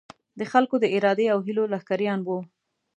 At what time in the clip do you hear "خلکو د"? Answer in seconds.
0.51-0.85